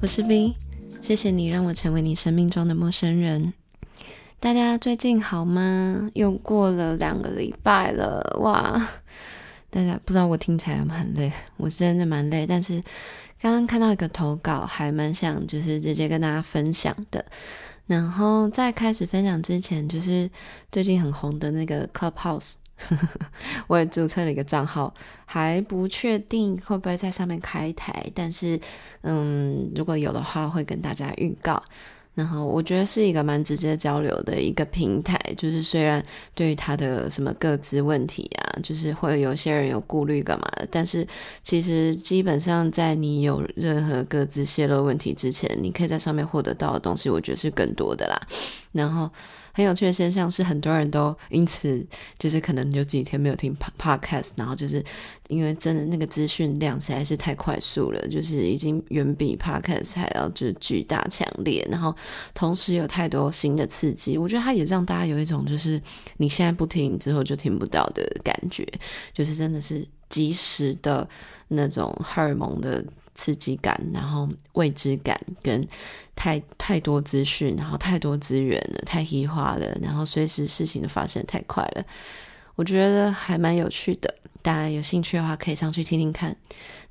[0.00, 0.54] 我是 V，
[1.02, 3.52] 谢谢你让我成为你生命中的陌生人。
[4.38, 6.08] 大家最近好吗？
[6.14, 8.80] 又过了两个礼拜了，哇！
[9.70, 12.46] 大家不知道我听起来有没有很累，我真的蛮累。
[12.46, 12.80] 但是
[13.40, 17.24] 刚刚看到一个投稿，还蛮想就是直接跟大家分享的。
[17.88, 20.30] 然后在开始分享之前，就是
[20.70, 22.52] 最近很红的那个 Clubhouse。
[23.66, 24.92] 我也注册了一个账号，
[25.24, 28.58] 还不确定会不会在上面开台，但是，
[29.02, 31.62] 嗯，如果有的话，会跟大家预告。
[32.14, 41.06] 然后我觉得是一个蛮直接交流的一个平台，就是虽然对于他的什么个资问题啊，就是会有些人有顾虑干嘛的，但是
[41.44, 48.20] 其实基本上在你有任何个资泄露问题之前，你可以在上面获得到的东西，我觉得是更多的啦。
[48.72, 49.08] 然后。
[49.58, 51.84] 很有趣的现象是，很多人都因此
[52.16, 54.80] 就是可能有几天没有听 podcast，然后就是
[55.26, 61.92] 因为真的那个资讯量实在是太快速了，就是已经远比 podcast 还要就是巨大强烈，然后
[62.34, 65.82] 同时有太多新的刺激，我觉得它也让大家有一种就是
[66.18, 68.64] 你现在不听之后就听不到的感觉，
[69.12, 71.08] 就是真的是即时的
[71.48, 72.84] 那种荷尔蒙的。
[73.18, 75.66] 刺激感，然后未知感，跟
[76.14, 81.84] 太太多资讯，然后太多资源了，太黑化了，然后随时事情的发生太快了，
[82.54, 84.14] 我觉得还蛮有趣的。
[84.40, 86.34] 大家有兴趣的话，可以上去听听看。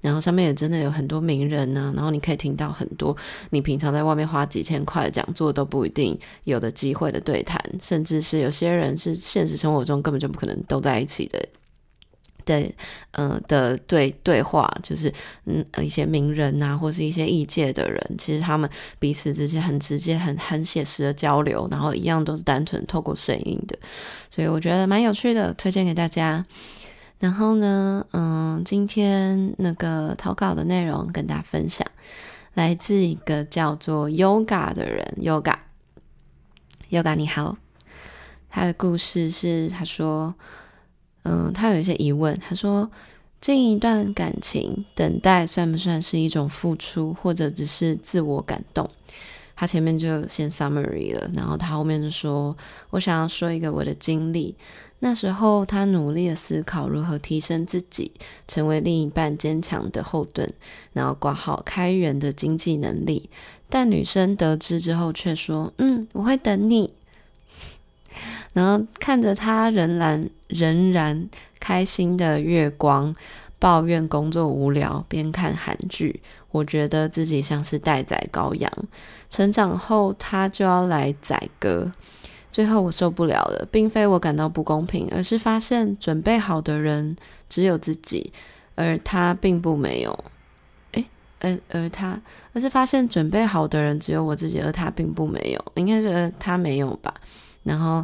[0.02, 3.16] 然后上面也真的有很多名人呢、然后你可以听到很多
[3.50, 11.48] 你平常在外面花几千块讲座都不一定有的机会的对谈，甚至是有些人是现实生活中根本就不可能都在一起的。
[12.48, 12.72] 的，
[13.12, 15.14] 呃的对对话，就是
[15.46, 18.68] 嗯一些名人啊，或是一些异界的人，其实他们
[18.98, 23.78] 彼此之间很直接、很很写实的交流，然后一样都是单纯透过声音的，
[24.30, 26.44] 所以我觉得蛮有趣的，推荐给大家。
[27.20, 31.86] 然后呢，嗯，今天那个投稿的内容跟大家分享，
[32.54, 37.58] 来自一个叫做 Yoga 的人，Yoga，Yoga 你好，
[38.50, 40.34] 他的故事是他说。
[41.28, 42.40] 嗯，他有一些疑问。
[42.40, 42.90] 他说
[43.42, 48.90] ：“这一段感情等待算不算是一种付出，或者只是自我感动？”
[49.60, 52.56] 他前面就先 summary 了，然后他后面就说
[52.92, 54.56] ：“我想要说一个我的经历。
[55.00, 58.12] 那时候他努力的思考如何提升自己，
[58.48, 60.52] 成为另一半坚强的后盾，
[60.94, 63.30] 然后挂好开源的经济能力。
[63.70, 66.94] 但女生得知之后却说：‘嗯，我会等你。’”
[68.58, 71.30] 然后看着他仍然仍然
[71.60, 73.16] 开心的月光，
[73.60, 78.72] 抱怨工作无聊，边看韩剧，我觉得自己像是待宰羔羊。
[79.30, 81.92] 成长后他就要来宰割，
[82.52, 87.16] 最后我受不了了，并非我感到不公平，而是发现准备好的人
[87.48, 88.34] 只有自己，
[88.74, 90.24] 而他并不没有。
[90.94, 91.06] 诶，
[91.42, 92.20] 而而他，
[92.54, 97.14] 而是发现准备好的人只有我自己，而他并不没有，应该是他没有吧。
[97.62, 98.04] 然后。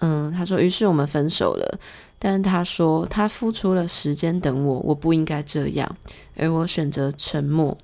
[0.00, 1.78] 嗯，他说，于是我们分手了。
[2.18, 5.96] 但他说，他付出了时间等我，我不应该这样，
[6.36, 7.76] 而我选择沉默。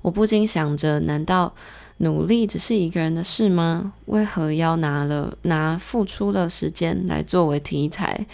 [0.00, 1.54] 我不禁想着，难道
[1.98, 3.92] 努力只是一个人的事吗？
[4.06, 8.26] 为何要拿了拿付出的时间来作为题材？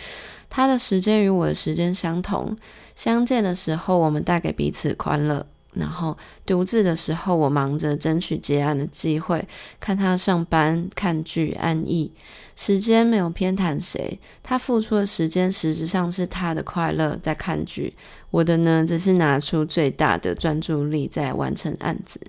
[0.48, 2.56] 他的时间与我的时间相同，
[2.94, 5.44] 相见的时候，我们带给彼此欢乐。
[5.74, 9.46] 然后独自的时候，我忙着争取结案的机会，
[9.78, 12.10] 看他上班、看剧、安逸，
[12.56, 14.18] 时间没有偏袒谁。
[14.42, 17.94] 他付出的时间，实质上是他的快乐在看剧，
[18.30, 22.20] 我的呢，则是拿出最大的专注力在完成案子。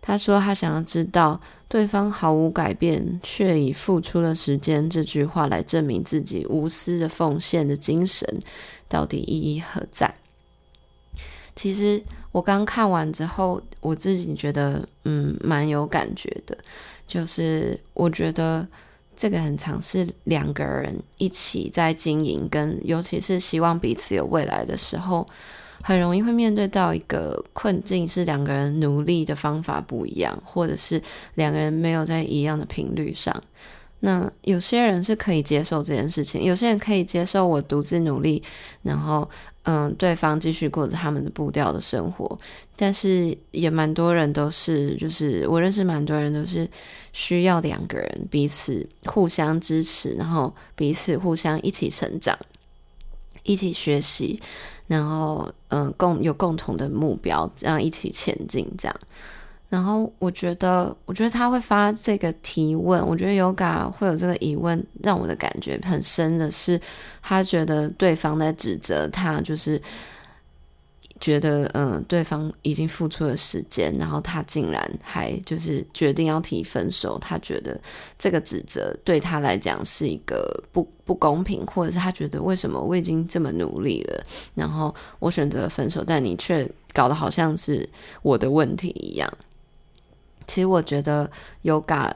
[0.00, 8.40] 他说他想要知道对方毫无改变，却以付出了时间这句话来证明自己无私的奉献的精神
[8.88, 10.12] 到底意义何在。
[11.54, 12.02] 其实
[12.32, 16.56] 我刚看完之后，我自己觉得嗯蛮有感觉的，
[17.06, 18.66] 就是我觉得
[19.14, 25.28] 这个很常是两个人一起在经营，跟尤其是希望彼此有未来的时候，
[25.82, 31.00] 很容易会面对到一个困境，是两个人努力的方法不一样，或者是
[31.34, 33.42] 两个人没有在一样的频率上。
[34.00, 38.42] 那有些人是可以接受这件事情，有些人可以接受我独自努力，
[38.82, 39.28] 然后。
[39.64, 42.38] 嗯，对方继续过着他们的步调的生活，
[42.74, 46.68] 但是也蛮多人都是，就是我认识蛮多人都是
[47.12, 52.36] 需要两个人彼此互相支持，然后彼此互相一起成长，
[53.44, 54.42] 一起学习，
[54.88, 59.00] 然后嗯，共有共同的目标，这样一起前进，这样。
[59.72, 66.78] 然后我觉得，我觉得他会发这个提问，我觉得 Yoga 会有这个疑问，让我的感觉很深的是，
[67.22, 69.80] 他觉得对方在指责他，就是
[71.18, 77.18] 觉得嗯，对方已经付出了时间，然后他竟然还就是决定要提分手。
[77.18, 77.80] 他觉得
[78.18, 84.22] 这个指责对他来讲是一个不不公平，或者是他觉得为什么我已经这么努力了，
[84.54, 87.88] 然后我选择分手，但你却搞得好像是
[88.20, 89.32] 我的问题一样。
[90.46, 91.30] 其实我觉得
[91.62, 92.12] Yoga，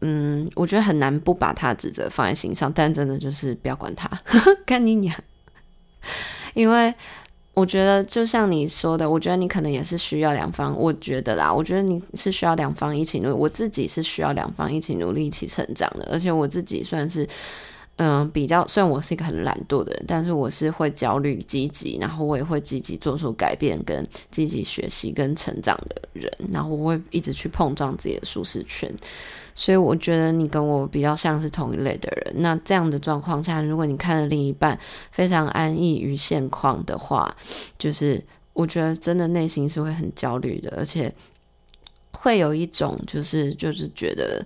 [0.00, 4.08] 嗯，我觉得很难不把他指责放在心上，但真的就是不要管他，
[4.66, 5.16] 干你娘，
[6.54, 6.94] 因为。
[7.56, 10.76] 我觉得就像你说的，我觉得你可能也是需要两方。
[10.76, 13.32] 我觉得啦，我觉得你是需要两方一起努。
[13.32, 16.04] 我自己是需要两方一起努力、一起成长的。
[16.10, 17.24] 而且我自己算是，
[17.96, 26.30] 嗯、比较虽然我是一个很懒惰的人，但是我是会焦虑、积极，然后我也会积极做出改变、跟积极学习跟成长的人。
[26.52, 28.92] 然后我会一直去碰撞自己的舒适圈。
[29.54, 32.42] 所以我觉得你跟我比较像是同一类的人。
[32.42, 34.76] 那这样的状况下，如果你看了另一半
[35.12, 37.36] 非常安逸于现况的话，
[37.78, 38.20] 就是
[38.52, 41.14] 我觉得真的内心是会很焦虑的，而且
[42.10, 44.44] 会有一种就是就是觉得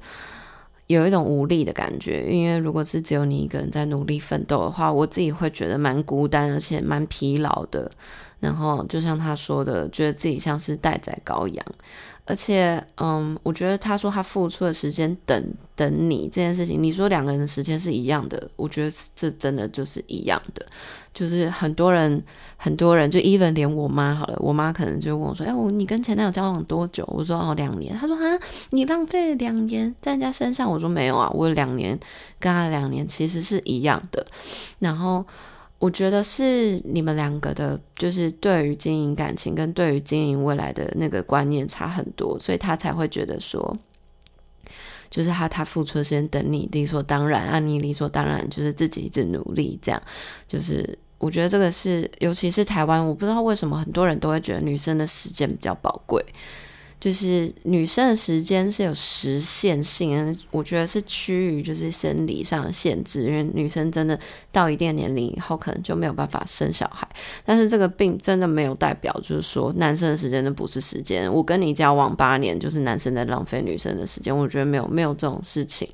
[0.88, 2.26] 有一种无力的感觉。
[2.29, 7.88] 因为如果是只有你一个人在努力奋斗的话，我自己会觉得蛮孤单，而且蛮疲劳的。
[8.40, 11.64] 然后就像他说的，觉得自己像是待宰羔羊。
[12.28, 15.42] 而且，嗯，我觉得他说他付出的时间等
[15.75, 20.66] 等你这件事情，你说两个人的时间是一样的，我觉得这真的就是一样的。
[21.14, 22.22] 就是很多人，
[22.58, 28.38] 很多人就 even 连我妈好了，我妈可能就问我说：“哎，我你跟前男友交往多久？”我说：“哦，两年。”他说：“啊，
[28.70, 31.98] 你浪费两年在人家身上。”我说：“没有啊，我两年
[32.38, 34.26] 跟他两年其实是一样的。”
[34.78, 35.25] 然后。
[35.78, 43.76] 我觉得是你们两个的，就是对于经营感情跟对于经营未来的那个观念差很多，所以他才会觉得说，
[45.08, 50.02] 就是他他付出的时间等你理所当然，啊，你理所当然就是自己一直努力这样，
[50.48, 56.25] 就是我觉得这个是，尤其是台湾，我不知道为什么很多人都会觉得女生的时间比较宝贵。
[57.00, 64.19] 就是女生的时间是有时限性，我觉得是趋于就是生理上的限制，因为女生真的
[64.50, 67.09] 到一定年龄以后，可能就没有办法生小孩。
[67.45, 71.33] 但是这个并真的没有代表，就是说男生的时间都不是时间。
[71.33, 75.89] 我跟你交往八年，就是男生在浪费女生的时间，我觉得没有没有这种事情。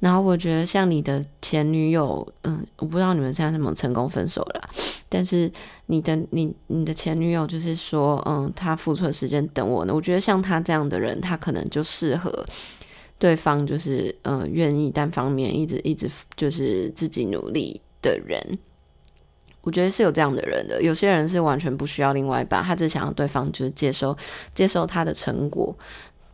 [0.00, 4.70] 然后我觉得像你的前女友，嗯，我不知道你们现在怎么成功分手了，
[5.10, 5.52] 但是
[5.86, 9.92] 你的你你的前女友就是说，嗯，他付出的时间等我呢。
[9.92, 12.32] 我觉得像他这样的人，他可能就适合
[13.18, 18.40] 对方，就是嗯，愿意单方面一直一直就是自己努力的人。
[19.62, 24.16] 我觉得是有这样的人的，有些人是完全不需要另外一半，他只想要对方就是接受
[24.54, 25.76] 接受他的成果，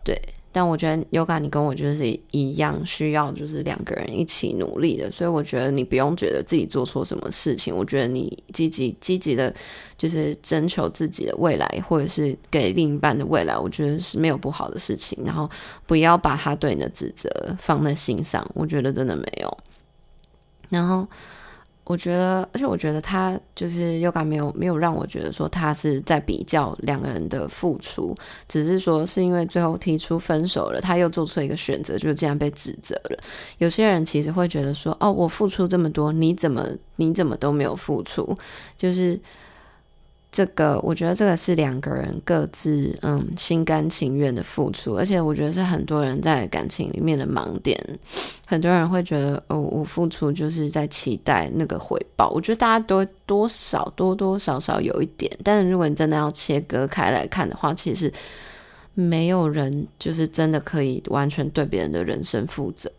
[0.05, 0.20] 对。
[0.56, 7.76] 但我觉得 Yoga 你跟我就是一样，需要就是两个人一起努力的，所以我觉得你不用觉得自己做错什么事情。
[7.76, 9.54] 我觉得你积极积极的，
[9.98, 15.22] 就是征求自己的未来，或者是给另一半的未来，我觉得是没有不好的事情。
[15.26, 15.46] 然后
[15.86, 19.58] 不要把他对你的指责放在心上，我觉得真的没有。
[20.70, 21.06] 然后。
[21.86, 28.12] 我觉得，而且我觉得他就是 Yoga 没有没有让我觉得说他是在比较两个人的付出，
[28.48, 33.18] 只是说是因为最后提出分手了，他又做出一个选择，就这样被指责了。
[33.58, 38.36] 有些人其实会觉得说，哦，我付出这么多，你怎么你怎么都没有付出，
[38.76, 39.18] 就是。
[40.32, 47.82] 这个我觉得这个是两个人各自嗯心甘情愿的付出，而且我觉得是很多人在感情里面的盲点。
[48.48, 52.30] 很多人会觉得哦，我付出就是在期待那个回报。
[52.30, 58.10] 我觉得大家都多少多多少少有一点，但是如果你真的要切割开来看的话，其实
[58.94, 62.90] 没有人就是真的可以完全对别人的人生负责。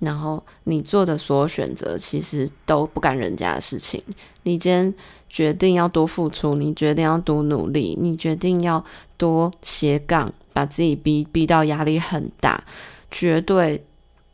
[0.00, 4.02] 然后你做的所有选择，其实都不干人家的事情。
[4.42, 4.92] 你今天
[5.28, 8.82] 决定要多付出，你决定要多努力，你决定要
[9.16, 12.64] 多斜杠，把自己逼逼到压力很大，
[13.10, 13.84] 绝对，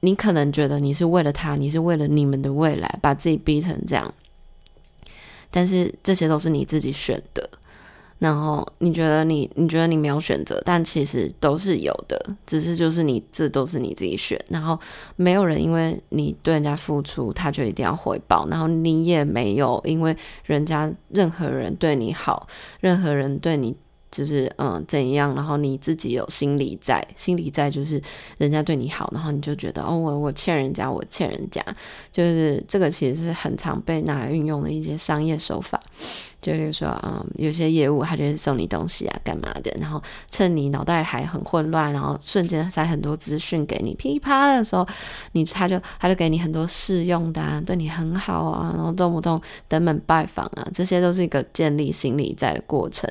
[0.06, 4.14] 你可能觉得你是为了他，你是为了你们的未来，把自己逼成这样。
[5.50, 7.50] 但是这些都是你自己选的。
[8.18, 14.40] 然后你觉得你你觉得你没有选择，但其实都是有的，只是就是你这都是你自己选。
[14.48, 14.78] 然后
[15.16, 18.46] 没有人因为你对人家付出，他就一定要回报。
[18.48, 22.46] 然后你也没有因为人家任何人对你好，
[22.80, 23.76] 任何人对你
[24.16, 28.02] 就是嗯怎样，然后你自己有心理债，心理债就是
[28.38, 31.62] 人家对你好，然后你就觉得哦我我欠人家，我欠人家，
[32.10, 35.78] 就是这个其实是很常被拿来运用的一些商业手法，
[36.40, 44.86] 就比如说嗯有些业务他就是送你东西啊干嘛的，然后趁你脑袋还很混乱，然后瞬间塞很多资讯给你，噼里啪啦的时候，
[45.32, 53.10] 你他就他就给你很多试用的啊，对你很好啊，然后动不动登门拜访啊，这些都是一个建立心理债的过程。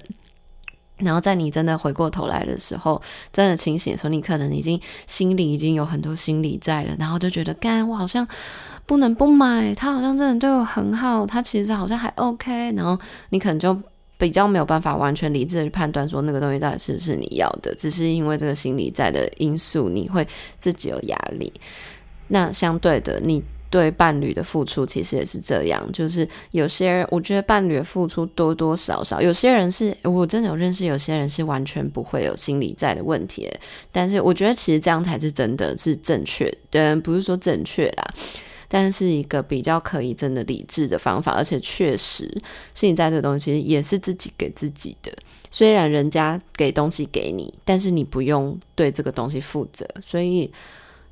[0.97, 3.01] 然后在你真的回过头来的时候，
[3.33, 8.25] 真的清醒的时候，你可能已经心里已经有很多心理债了，然后就觉得，干，我好像
[8.85, 12.97] 不能不买，他好像真的对我很好，他其实好像还 OK，然后
[13.29, 13.77] 你可能就
[14.17, 20.25] 比较没有办法完全理智的去判断说那个东西到底是不是你要的，只是因为这个心理债的因素，你会
[20.59, 21.51] 自己有压力。
[22.27, 23.43] 那相对的，你。
[23.75, 33.51] 对伴侣的付出其实也是这样，就是有些人，我觉得伴侣的付出多多少少，有些人是我真的有认识，有些人是完全不会有心理债的问题。
[33.91, 38.07] 但是我觉得其实这样才是真的是正确嗯，不是说正确啦，
[38.69, 42.33] 但是一个比较可以真的理智的方法，而且确实
[42.73, 45.11] 心理在这个东西也是自己给自己的。
[45.51, 50.49] 虽然人家给东西给你，但是你不用对这个东西负责，所以。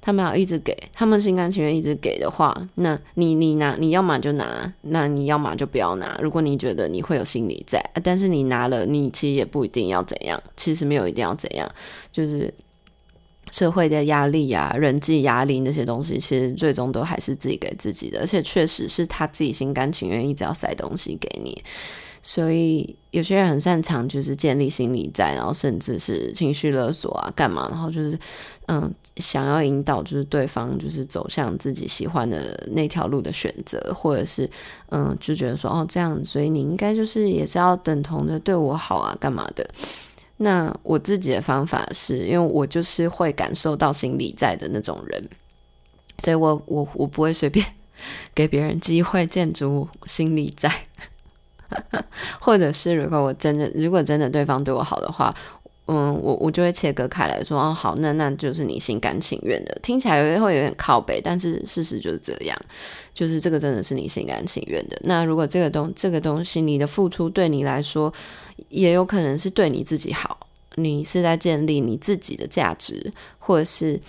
[0.05, 6.19] 他们要一直给，他们心甘情愿一直给的话，那你你拿，你要么就拿，那你要么就不要拿。
[6.22, 11.72] 如果你觉得你会有心理债，但是你拿了，你其实也不一定要怎样，其实没有一定要怎样，
[12.12, 12.53] 就是
[13.50, 21.63] 社会的压力呀、人际压力那些东西，其实最终都还是自己给自己的，而且确实是他自己心甘情愿一直要塞东西给你。
[22.22, 27.67] 所以有些人很擅长就是建立心理债，然后甚至是情绪勒索啊，干嘛？
[27.70, 28.17] 然后就是
[28.65, 34.50] 嗯，想要引导就是对方就是走向自己喜欢的那条路的选择，或者是
[34.89, 39.63] 嗯，就觉得说哦这样，所以你应该就是也是要等同的对我好啊，干嘛的？
[40.38, 45.22] 那我自己的方法是因为我就是会感受到心理债的那种人，
[46.24, 47.63] 所以我我我不会随便
[48.34, 50.88] 给别人机会建筑心理债。
[52.39, 55.34] 或者是如果我真的，如果真的对方对我好的话，
[55.88, 62.58] 嗯，我我就会切割开来说，哦，好，那那就是你心甘情愿的，听起来会有点靠北，但是事实就是这样，
[63.13, 64.98] 就是这个真的是你心甘情愿的。
[65.03, 68.13] 那如果这个东这个东西你的付出对你来说，
[68.70, 74.00] 也有可能是对你自己好，你是在建立你自己的价值，或者是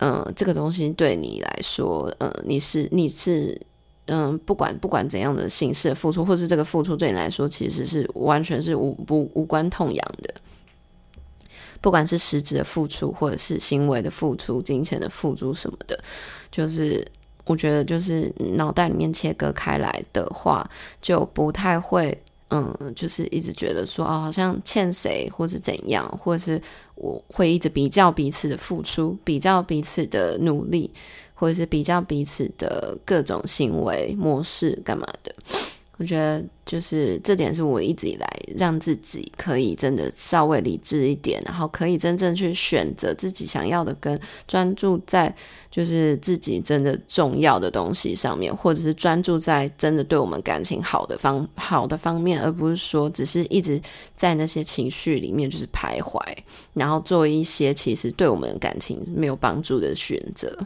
[0.00, 3.58] 嗯，这个东西对你来说，嗯，你是你是。
[4.06, 10.34] 嗯，不管不管怎样的形式的付出，或是这个付出对你来说，其实是完全是无不无关痛痒的。
[11.80, 15.98] 不管是实质的付出，或者是行为的付出、金钱的付出什么的，
[16.50, 17.04] 就是
[17.44, 20.68] 我觉得，就是脑袋里面切割开来的话，
[21.00, 22.16] 就不太会，
[22.50, 26.62] 嗯，就是一直觉得说，哦，好像欠谁，或是怎样，或者是
[26.94, 30.88] 我会一直比较彼此的付出，比较彼此的努力。
[31.34, 35.34] 或者是比较彼此的各种行为模式干嘛的，
[35.98, 45.32] 我觉得就是这点是我一直以来让自己可以真的稍微理智一点，然后可以真正去选择自己想要的，跟专注在
[45.70, 53.80] 就是自己真的重要的东西上面，或者是专注在真的对我们感情好的方好的方面，而不是说只是一直
[54.16, 56.20] 在那些情绪里面就是徘徊，
[56.72, 60.56] 然后做一些其实对我们感情没有帮助的选择。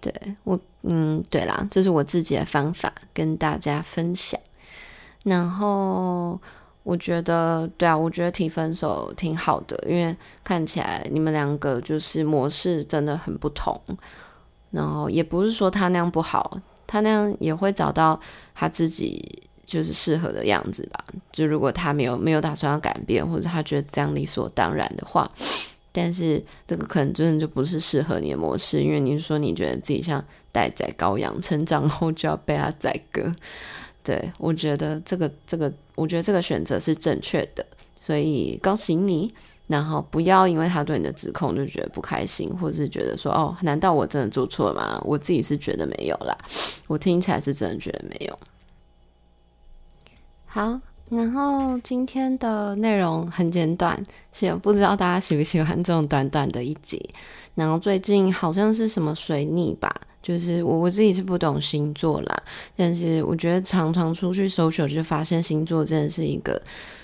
[0.00, 0.12] 对
[0.44, 4.40] 我，嗯，对啦，这是我自己的方法，跟大家分享。
[5.24, 6.40] 然后
[6.82, 13.78] 我觉得，对啊，我觉得提分手挺好的，因为看起来你们两个就是模式真的很不同。
[14.70, 18.18] 然后也不是说他那样不好，他那样也会找到
[18.54, 21.04] 他自己就是适合的样子吧。
[21.32, 25.30] 就如果他没有没有打算要改变，或者他觉得这样理所当然的话。
[25.92, 33.32] 但是这个可能真的就不是适合你的模式，因为你说你觉得自己像待宰羔羊，成长后就要被他宰割。
[34.02, 37.64] 对，我觉得这个这个，我觉得这个选择是正确的，
[38.00, 39.32] 所以恭喜你。
[39.66, 45.00] 然后不要因为他对你的指控就觉得不开心，或者是觉得说哦，难道我真的做错了吗？
[45.04, 46.36] 我自己是觉得没有啦，
[46.88, 48.38] 我听起来是真的觉得没有。
[50.46, 50.80] 好。
[51.10, 54.00] 然后今天的内容很简短，
[54.32, 57.10] 是不知道大家喜不喜欢这种短短的一集。
[57.56, 62.42] 然后最近好像是什么水逆吧，就是我我自己是不懂星座啦，
[62.76, 66.62] 但是我觉得常常出去 social 就发现星座真的是一个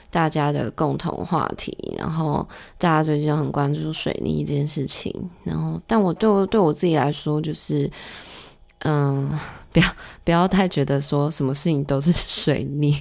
[0.08, 1.76] 大家的共同话题。
[1.98, 2.48] 然后
[2.78, 5.12] 大家最近很关注水逆这件事情。
[5.42, 7.90] 然后，但我对我对我自己来说，就是
[8.84, 9.36] 嗯。
[9.72, 9.88] 不要
[10.25, 12.96] 不要太觉得说什么事情都是水逆，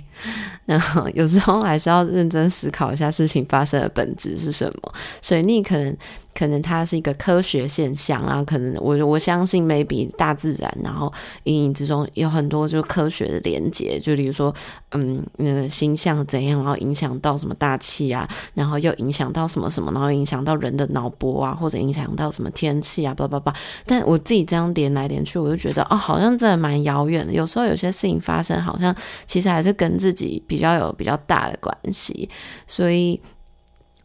[0.75, 4.93] 然后有时候还是要认真思考一下事情发生的本质是什么。
[5.21, 5.95] 水逆可能。
[6.37, 11.09] 可能它是一个科学现象啊，可能我我相信 maybe 大自然，然后
[11.45, 14.53] 阴影之中有很多就科学的连接，就比如说，
[14.91, 23.55] 嗯，那个星象怎样，然后影响到什么大气啊，然后又影响到什么什么，然后影响到人的脑波啊，或者影响到什么天气啊，叭叭叭。
[23.85, 27.31] 但我自己这样连来连去，我就觉得哦，好像真的蛮遥远的。
[27.31, 28.93] 有时候有些事情发生，好像
[29.25, 32.29] 其实还是跟自己比比较有比较大的关系，
[32.65, 33.19] 所以。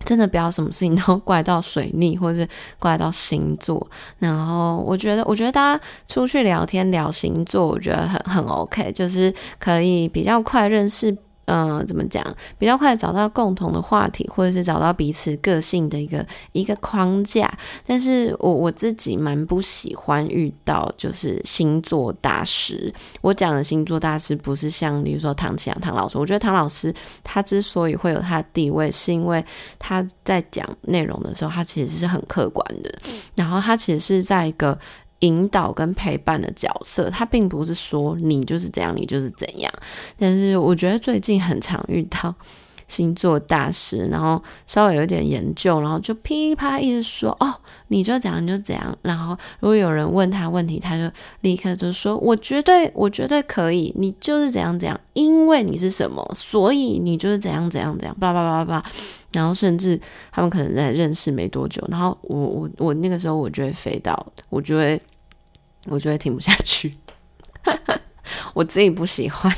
[0.02, 3.86] 真的不要什么事情都怪到水逆，或者是怪到星座。
[4.18, 11.14] 然后我觉得，我觉得大家出去聊天聊星座，我觉得很很 OK，就是可以比较快认识。
[11.50, 12.24] 嗯、怎么讲？
[12.58, 17.52] 比较快找到共同的话题，或者是找到彼此个性的一个一个框架。
[17.84, 22.94] 但是我我自己蛮不喜欢遇到就是星座大师。
[23.20, 26.16] 我讲的星座大师不是像比如说唐启阳唐老师。
[26.18, 29.44] 我觉得唐老师他之所以会有他的地位，是因为
[29.76, 32.94] 他在讲内容的时候，他其实是很客观的。
[33.34, 34.78] 然后他其实是在一个。
[35.20, 39.72] 引导跟陪伴的角色，他并不是说你就是怎样，你就是怎样。
[40.18, 42.34] 但是我觉得最近很常遇到
[42.88, 47.54] 星座大师，然后稍微有点研究，然后就噼里啪一直说哦，
[47.88, 48.96] 你就怎样，你就怎样。
[49.02, 51.08] 然后如果有人问他问题，他就
[51.42, 58.90] 立刻就说我绝对我绝对可以，你就是怎样怎样，因为你是什么，所以你就是怎样怎样怎样，叭叭叭叭叭。
[59.32, 60.00] 然后甚至
[60.32, 65.00] 他们可能在认识没多久，然后我我我那个时候我就会飞到，我就会。
[65.86, 66.92] 我就会听不下去，
[68.54, 69.52] 我自己不喜欢。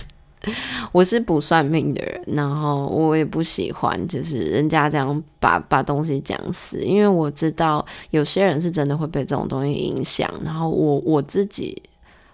[0.91, 11.81] 我是不算命的人，然后我也不喜欢，就是人家这样把把东西讲死，因为我知道有些人是真的会被这种东西影响，然后我我自己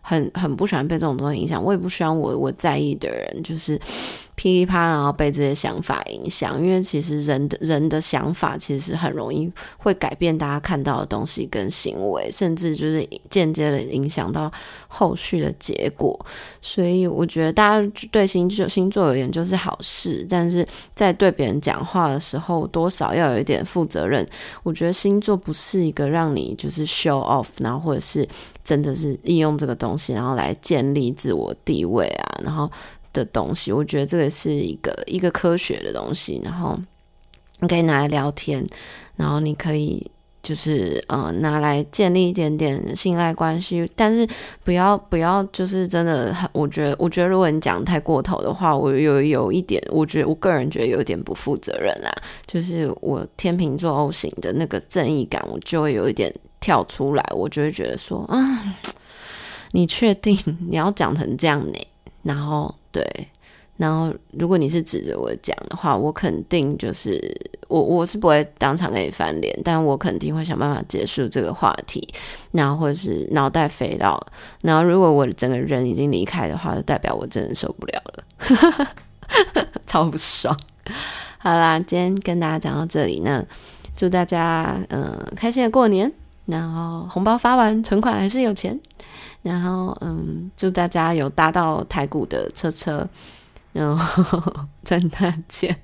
[0.00, 3.78] 很很不喜欢被这种东西影响，我也不希望我我在意的人就是。
[4.38, 14.48] 噼里啪啦，然后被这些想法影响，因为其实人的人的想法其实很容易会改变大家看到的东西跟行为，甚至就是间接的影响到
[14.86, 16.16] 后续的结果。
[16.62, 20.64] 所以我觉得大家对星座星座而言就是好事，但是
[20.94, 24.24] 在对别人讲话的时候，多少要有一点负责任。
[24.62, 28.24] 我觉得星座不是一个让你就是 show off，然后或者是
[28.62, 32.70] 真的是利用这个东西，然后来建立自我地位啊，然后。
[33.12, 36.78] 的东西，我觉得这个是一个一个科学的东西，然后
[37.60, 38.64] 你可以拿来聊天，
[39.16, 40.10] 然后你可以
[40.42, 44.26] 就是呃拿来建立一点点信赖关系，但是
[44.64, 52.12] 不要不要就是真的，我觉得我觉得如果你讲太过头的话，我有有一点，我觉得我个人觉得有点不负责任啦，
[52.46, 58.76] 就是我天秤座 O 型的那个正义感，我就会有一点跳出来，我就会觉得说啊，
[59.72, 60.38] 你确定
[60.70, 61.78] 你要讲成这样呢？
[62.28, 63.02] 然后对，
[63.78, 67.18] 然后如果你是指着我讲的话，我肯定就是
[67.68, 72.06] 我我是不会当场跟你翻脸，但我肯定会想办法结束这个话题，
[72.52, 74.20] 然后或者是脑袋飞到，
[74.60, 78.88] 然后如果我整个人已经离开的话，就代表我真的受不了了，
[79.86, 80.54] 超不爽。
[81.38, 83.42] 好啦，今天跟大家讲到这里，那
[83.96, 86.12] 祝大家嗯、呃、开心的过年，
[86.44, 88.78] 然后红包发完，存款还是有钱。
[89.42, 93.08] 然后，嗯，祝大家有搭到台股的车车，
[93.72, 95.74] 然后赚大钱，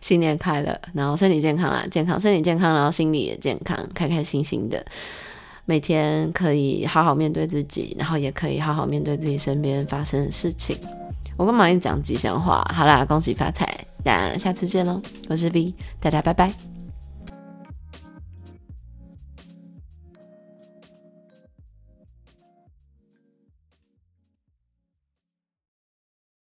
[0.00, 4.84] 新年快乐，然后身体健康啦，健康，身体健康，然后心理也健康，开开心心的，
[5.64, 10.76] 每天可以好好面对自己，然后也可以好好面对自己身边发生的事情。
[11.36, 12.62] 我干嘛一讲吉祥话？
[12.74, 13.66] 好啦，恭喜发财，
[14.04, 16.71] 那下次见喽，我是 V，大家拜拜。